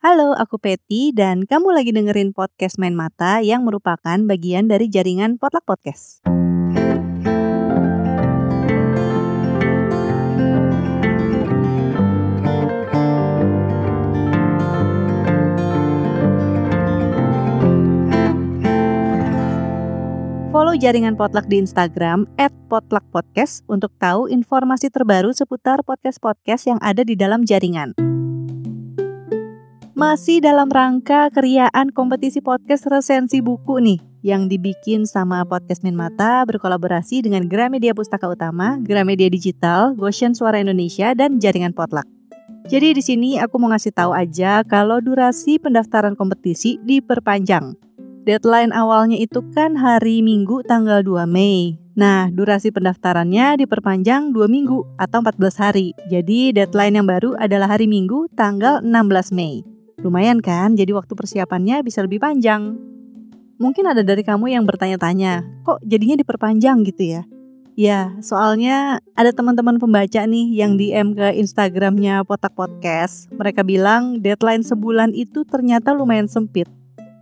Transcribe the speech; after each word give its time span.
Halo, 0.00 0.32
aku 0.32 0.56
Peti 0.56 1.12
dan 1.12 1.44
kamu 1.44 1.76
lagi 1.76 1.92
dengerin 1.92 2.32
podcast 2.32 2.80
Main 2.80 2.96
Mata 2.96 3.44
yang 3.44 3.68
merupakan 3.68 4.16
bagian 4.24 4.64
dari 4.64 4.88
jaringan 4.88 5.36
Potluck 5.36 5.68
Podcast. 5.68 6.24
Follow 20.48 20.80
jaringan 20.80 21.20
Potluck 21.20 21.44
di 21.44 21.60
Instagram 21.60 22.24
@potluckpodcast 22.72 23.68
untuk 23.68 23.92
tahu 24.00 24.32
informasi 24.32 24.88
terbaru 24.88 25.36
seputar 25.36 25.84
podcast-podcast 25.84 26.72
yang 26.72 26.80
ada 26.80 27.04
di 27.04 27.12
dalam 27.20 27.44
jaringan. 27.44 27.92
Masih 30.00 30.40
dalam 30.40 30.72
rangka 30.72 31.28
keriaan 31.28 31.92
kompetisi 31.92 32.40
podcast 32.40 32.88
resensi 32.88 33.44
buku 33.44 33.84
nih 33.84 34.00
yang 34.24 34.48
dibikin 34.48 35.04
sama 35.04 35.44
Podcast 35.44 35.84
Min 35.84 35.92
Mata 35.92 36.40
berkolaborasi 36.48 37.20
dengan 37.20 37.44
Gramedia 37.44 37.92
Pustaka 37.92 38.24
Utama, 38.24 38.80
Gramedia 38.80 39.28
Digital, 39.28 39.92
Goshen 39.92 40.32
Suara 40.32 40.56
Indonesia, 40.56 41.12
dan 41.12 41.36
Jaringan 41.36 41.76
Potluck. 41.76 42.08
Jadi 42.72 42.96
di 42.96 43.02
sini 43.04 43.30
aku 43.44 43.60
mau 43.60 43.68
ngasih 43.76 43.92
tahu 43.92 44.16
aja 44.16 44.64
kalau 44.64 45.04
durasi 45.04 45.60
pendaftaran 45.60 46.16
kompetisi 46.16 46.80
diperpanjang 46.80 47.76
Deadline 48.24 48.72
awalnya 48.72 49.20
itu 49.20 49.44
kan 49.52 49.76
hari 49.76 50.24
Minggu 50.24 50.64
tanggal 50.64 51.04
2 51.04 51.28
Mei. 51.28 51.76
Nah, 51.92 52.32
durasi 52.32 52.72
pendaftarannya 52.72 53.60
diperpanjang 53.60 54.32
2 54.32 54.48
minggu 54.48 54.96
atau 54.96 55.20
14 55.20 55.60
hari. 55.60 55.92
Jadi 56.08 56.56
deadline 56.56 56.96
yang 56.96 57.04
baru 57.04 57.36
adalah 57.36 57.76
hari 57.76 57.84
Minggu 57.84 58.32
tanggal 58.32 58.80
16 58.80 59.36
Mei. 59.36 59.60
Lumayan 60.00 60.40
kan? 60.40 60.72
Jadi 60.80 60.96
waktu 60.96 61.12
persiapannya 61.12 61.84
bisa 61.84 62.00
lebih 62.00 62.24
panjang. 62.24 62.72
Mungkin 63.60 63.84
ada 63.84 64.00
dari 64.00 64.24
kamu 64.24 64.56
yang 64.56 64.64
bertanya-tanya, 64.64 65.44
kok 65.68 65.84
jadinya 65.84 66.16
diperpanjang 66.16 66.80
gitu 66.88 67.20
ya? 67.20 67.22
Ya, 67.76 68.16
soalnya 68.24 69.04
ada 69.12 69.28
teman-teman 69.36 69.76
pembaca 69.76 70.24
nih 70.24 70.56
yang 70.56 70.80
DM 70.80 71.12
ke 71.12 71.36
Instagramnya 71.36 72.24
Potak 72.24 72.56
Podcast. 72.56 73.28
Mereka 73.28 73.60
bilang 73.60 74.24
deadline 74.24 74.64
sebulan 74.64 75.12
itu 75.12 75.44
ternyata 75.44 75.92
lumayan 75.92 76.28
sempit. 76.28 76.68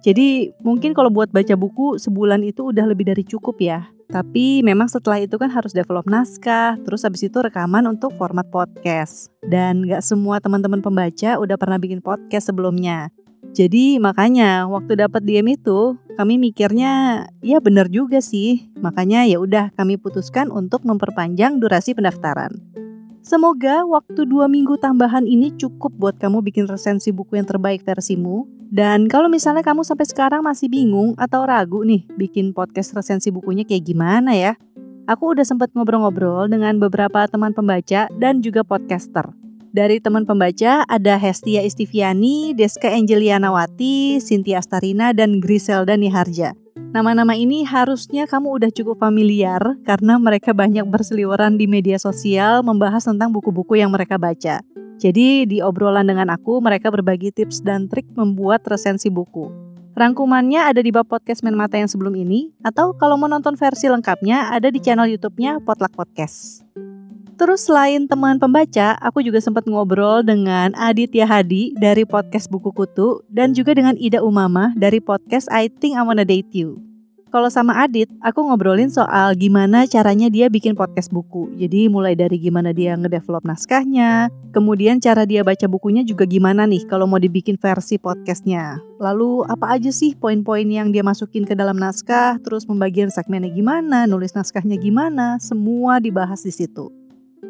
Jadi 0.07 0.55
mungkin 0.63 0.95
kalau 0.95 1.11
buat 1.11 1.35
baca 1.35 1.59
buku 1.59 1.99
sebulan 1.99 2.47
itu 2.47 2.71
udah 2.71 2.87
lebih 2.87 3.11
dari 3.11 3.27
cukup 3.27 3.59
ya. 3.59 3.91
Tapi 4.09 4.65
memang 4.65 4.89
setelah 4.89 5.21
itu 5.21 5.37
kan 5.37 5.53
harus 5.53 5.77
develop 5.77 6.09
naskah, 6.09 6.81
terus 6.81 7.05
habis 7.05 7.29
itu 7.29 7.37
rekaman 7.45 7.85
untuk 7.85 8.17
format 8.17 8.49
podcast. 8.49 9.29
Dan 9.45 9.85
gak 9.85 10.01
semua 10.01 10.41
teman-teman 10.41 10.81
pembaca 10.81 11.37
udah 11.37 11.61
pernah 11.61 11.77
bikin 11.77 12.01
podcast 12.01 12.49
sebelumnya. 12.49 13.13
Jadi 13.53 14.01
makanya 14.01 14.65
waktu 14.65 14.97
dapat 14.97 15.29
DM 15.29 15.61
itu 15.61 16.01
kami 16.17 16.41
mikirnya 16.41 17.25
ya 17.45 17.61
benar 17.61 17.93
juga 17.93 18.25
sih. 18.25 18.73
Makanya 18.81 19.29
ya 19.29 19.45
udah 19.45 19.77
kami 19.77 20.01
putuskan 20.01 20.49
untuk 20.49 20.89
memperpanjang 20.89 21.61
durasi 21.61 21.93
pendaftaran. 21.93 22.57
Semoga 23.21 23.85
waktu 23.85 24.25
dua 24.25 24.49
minggu 24.49 24.81
tambahan 24.81 25.29
ini 25.29 25.53
cukup 25.53 25.93
buat 26.01 26.17
kamu 26.17 26.41
bikin 26.49 26.65
resensi 26.65 27.13
buku 27.13 27.37
yang 27.37 27.45
terbaik 27.45 27.85
versimu. 27.85 28.49
Dan 28.69 29.09
kalau 29.09 29.33
misalnya 29.33 29.65
kamu 29.65 29.81
sampai 29.81 30.05
sekarang 30.05 30.45
masih 30.45 30.69
bingung 30.69 31.17
atau 31.17 31.49
ragu 31.49 31.81
nih 31.89 32.05
bikin 32.21 32.53
podcast 32.53 32.93
resensi 32.93 33.33
bukunya 33.33 33.65
kayak 33.65 33.85
gimana 33.89 34.37
ya? 34.37 34.53
Aku 35.09 35.33
udah 35.33 35.45
sempat 35.45 35.73
ngobrol-ngobrol 35.73 36.53
dengan 36.53 36.77
beberapa 36.77 37.25
teman 37.25 37.57
pembaca 37.57 38.13
dan 38.21 38.45
juga 38.45 38.61
podcaster. 38.61 39.33
Dari 39.73 40.05
teman 40.05 40.29
pembaca 40.29 40.85
ada 40.85 41.17
Hestia 41.17 41.65
Istiviani, 41.65 42.53
Deska 42.53 42.93
Angelianawati, 42.93 44.21
Cynthia 44.21 44.61
Astarina, 44.61 45.17
dan 45.17 45.41
Griselda 45.41 45.97
Niharja. 45.97 46.53
Nama-nama 46.93 47.37
ini 47.37 47.69
harusnya 47.69 48.25
kamu 48.25 48.61
udah 48.61 48.71
cukup 48.73 48.97
familiar 49.01 49.61
karena 49.85 50.17
mereka 50.17 50.57
banyak 50.57 50.89
berseliweran 50.89 51.61
di 51.61 51.69
media 51.69 52.01
sosial 52.01 52.65
membahas 52.65 53.05
tentang 53.05 53.29
buku-buku 53.29 53.77
yang 53.77 53.93
mereka 53.93 54.17
baca. 54.17 54.65
Jadi 54.99 55.47
di 55.47 55.59
obrolan 55.63 56.11
dengan 56.11 56.27
aku 56.35 56.59
mereka 56.59 56.91
berbagi 56.91 57.31
tips 57.31 57.63
dan 57.63 57.87
trik 57.87 58.07
membuat 58.19 58.67
resensi 58.67 59.07
buku. 59.07 59.47
Rangkumannya 59.99 60.63
ada 60.63 60.79
di 60.79 60.95
bab 60.95 61.11
podcast 61.11 61.43
Main 61.43 61.59
Mata 61.59 61.75
yang 61.75 61.91
sebelum 61.91 62.15
ini 62.15 62.55
atau 62.63 62.95
kalau 62.95 63.19
mau 63.19 63.27
nonton 63.27 63.59
versi 63.59 63.91
lengkapnya 63.91 64.55
ada 64.55 64.71
di 64.71 64.79
channel 64.79 65.11
YouTube-nya 65.11 65.59
Potluck 65.63 65.95
Podcast. 65.95 66.63
Terus 67.39 67.71
selain 67.71 68.11
teman 68.11 68.43
pembaca, 68.43 68.99
aku 68.99 69.23
juga 69.23 69.39
sempat 69.39 69.67
ngobrol 69.71 70.27
dengan 70.27 70.75
Aditya 70.75 71.23
Hadi 71.23 71.71
dari 71.79 72.03
podcast 72.03 72.51
Buku 72.51 72.75
Kutu 72.75 73.23
dan 73.31 73.55
juga 73.55 73.79
dengan 73.79 73.95
Ida 73.95 74.23
Umama 74.27 74.75
dari 74.75 74.99
podcast 74.99 75.47
I 75.55 75.71
Think 75.71 75.95
I 75.95 76.03
Wanna 76.03 76.27
Date 76.27 76.51
You. 76.51 76.88
Kalau 77.29 77.53
sama 77.53 77.77
Adit, 77.85 78.09
aku 78.25 78.41
ngobrolin 78.41 78.89
soal 78.89 79.37
gimana 79.37 79.85
caranya 79.85 80.33
dia 80.33 80.49
bikin 80.49 80.73
podcast 80.73 81.13
buku. 81.13 81.53
Jadi 81.61 81.93
mulai 81.93 82.17
dari 82.17 82.41
gimana 82.41 82.73
dia 82.73 82.97
ngedevelop 82.97 83.45
naskahnya, 83.45 84.33
kemudian 84.57 84.97
cara 84.97 85.29
dia 85.29 85.45
baca 85.45 85.69
bukunya 85.69 86.01
juga 86.01 86.25
gimana 86.25 86.65
nih 86.65 86.89
kalau 86.89 87.05
mau 87.05 87.21
dibikin 87.21 87.61
versi 87.61 88.01
podcastnya. 88.01 88.81
Lalu 88.97 89.45
apa 89.45 89.77
aja 89.77 89.93
sih 89.93 90.17
poin-poin 90.17 90.65
yang 90.65 90.89
dia 90.89 91.05
masukin 91.05 91.45
ke 91.45 91.53
dalam 91.53 91.77
naskah, 91.77 92.41
terus 92.41 92.65
pembagian 92.65 93.13
segmennya 93.13 93.53
gimana, 93.53 94.09
nulis 94.09 94.33
naskahnya 94.33 94.81
gimana, 94.81 95.37
semua 95.37 96.01
dibahas 96.01 96.41
di 96.41 96.53
situ. 96.57 96.89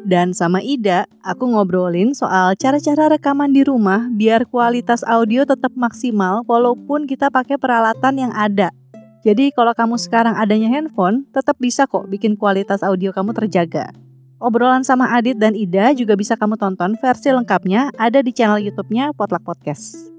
Dan 0.03 0.35
sama 0.35 0.59
Ida, 0.59 1.07
aku 1.23 1.55
ngobrolin 1.55 2.11
soal 2.11 2.55
cara-cara 2.59 3.15
rekaman 3.15 3.55
di 3.55 3.63
rumah 3.63 4.11
biar 4.11 4.43
kualitas 4.43 5.07
audio 5.07 5.47
tetap 5.47 5.71
maksimal 5.79 6.43
walaupun 6.47 7.07
kita 7.07 7.31
pakai 7.31 7.55
peralatan 7.55 8.27
yang 8.27 8.33
ada. 8.35 8.75
Jadi 9.23 9.51
kalau 9.51 9.75
kamu 9.75 9.99
sekarang 9.99 10.35
adanya 10.39 10.71
handphone, 10.71 11.27
tetap 11.35 11.59
bisa 11.59 11.83
kok 11.83 12.07
bikin 12.07 12.39
kualitas 12.39 12.79
audio 12.81 13.11
kamu 13.11 13.35
terjaga. 13.35 13.91
Obrolan 14.39 14.87
sama 14.87 15.11
Adit 15.19 15.35
dan 15.35 15.51
Ida 15.51 15.91
juga 15.91 16.15
bisa 16.15 16.39
kamu 16.39 16.55
tonton 16.55 16.95
versi 16.95 17.27
lengkapnya 17.27 17.91
ada 17.99 18.23
di 18.23 18.31
channel 18.31 18.63
YouTube-nya 18.63 19.11
Potluck 19.11 19.43
Podcast. 19.43 20.15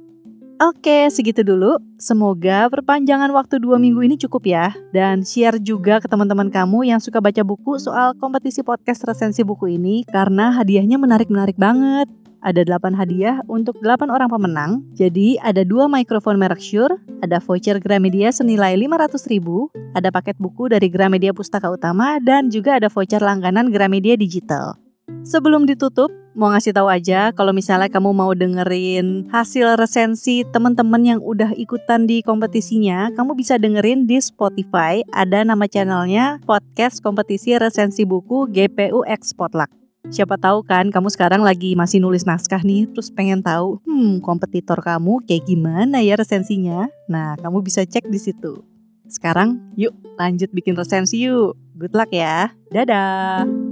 Oke, 0.60 1.08
segitu 1.08 1.40
dulu. 1.40 1.80
Semoga 1.96 2.68
perpanjangan 2.68 3.32
waktu 3.32 3.56
dua 3.64 3.80
minggu 3.80 4.04
ini 4.04 4.20
cukup 4.20 4.44
ya. 4.44 4.76
Dan 4.92 5.24
share 5.24 5.56
juga 5.56 6.04
ke 6.04 6.04
teman-teman 6.04 6.52
kamu 6.52 6.84
yang 6.84 7.00
suka 7.00 7.16
baca 7.16 7.40
buku 7.40 7.80
soal 7.80 8.12
kompetisi 8.20 8.60
podcast 8.60 9.00
resensi 9.08 9.40
buku 9.40 9.80
ini 9.80 10.04
karena 10.04 10.52
hadiahnya 10.52 11.00
menarik-menarik 11.00 11.56
banget. 11.56 12.12
Ada 12.40 12.64
8 12.64 12.96
hadiah 12.96 13.44
untuk 13.48 13.76
8 13.84 14.08
orang 14.08 14.32
pemenang. 14.32 14.80
Jadi 14.96 15.36
ada 15.44 15.60
dua 15.60 15.88
mikrofon 15.92 16.40
merek 16.40 16.60
Shure, 16.60 16.96
ada 17.20 17.36
voucher 17.40 17.76
Gramedia 17.76 18.32
senilai 18.32 18.76
500 18.80 19.28
ribu, 19.28 19.68
ada 19.92 20.08
paket 20.08 20.40
buku 20.40 20.72
dari 20.72 20.88
Gramedia 20.88 21.36
Pustaka 21.36 21.68
Utama, 21.68 22.16
dan 22.20 22.48
juga 22.48 22.80
ada 22.80 22.88
voucher 22.88 23.20
langganan 23.20 23.68
Gramedia 23.68 24.16
Digital. 24.16 24.80
Sebelum 25.20 25.68
ditutup, 25.68 26.08
mau 26.32 26.48
ngasih 26.54 26.72
tahu 26.72 26.88
aja 26.88 27.34
kalau 27.34 27.52
misalnya 27.52 27.90
kamu 27.90 28.14
mau 28.14 28.32
dengerin 28.32 29.28
hasil 29.28 29.76
resensi 29.76 30.46
teman-teman 30.48 31.02
yang 31.02 31.20
udah 31.20 31.52
ikutan 31.58 32.08
di 32.08 32.22
kompetisinya, 32.24 33.12
kamu 33.18 33.36
bisa 33.36 33.58
dengerin 33.60 34.06
di 34.06 34.16
Spotify. 34.22 35.04
Ada 35.12 35.44
nama 35.44 35.66
channelnya 35.68 36.40
Podcast 36.46 37.02
Kompetisi 37.04 37.58
Resensi 37.58 38.06
Buku 38.06 38.48
GPU 38.48 39.04
X 39.04 39.34
Potluck. 39.36 39.79
Siapa 40.10 40.34
tahu 40.34 40.66
kan 40.66 40.90
kamu 40.90 41.06
sekarang 41.06 41.46
lagi 41.46 41.78
masih 41.78 42.02
nulis 42.02 42.26
naskah 42.26 42.66
nih, 42.66 42.90
terus 42.90 43.14
pengen 43.14 43.46
tahu, 43.46 43.78
hmm, 43.86 44.18
kompetitor 44.26 44.82
kamu 44.82 45.22
kayak 45.22 45.46
gimana 45.46 46.02
ya 46.02 46.18
resensinya? 46.18 46.90
Nah, 47.06 47.38
kamu 47.38 47.62
bisa 47.62 47.86
cek 47.86 48.10
di 48.10 48.18
situ. 48.18 48.58
Sekarang, 49.06 49.62
yuk 49.78 49.94
lanjut 50.18 50.50
bikin 50.50 50.74
resensi 50.74 51.30
yuk. 51.30 51.54
Good 51.78 51.94
luck 51.94 52.10
ya. 52.10 52.50
Dadah. 52.74 53.69